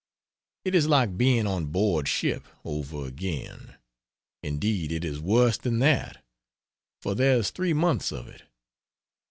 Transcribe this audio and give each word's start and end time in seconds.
It 0.65 0.73
is 0.73 0.87
like 0.87 1.15
being 1.15 1.45
on 1.45 1.67
board 1.67 2.07
ship, 2.07 2.47
over 2.65 3.05
again; 3.05 3.75
indeed 4.41 4.91
it 4.91 5.05
is 5.05 5.19
worse 5.19 5.59
than 5.59 5.77
that, 5.77 6.25
for 7.03 7.13
there's 7.13 7.51
three 7.51 7.73
months 7.73 8.11
of 8.11 8.27
it. 8.27 8.41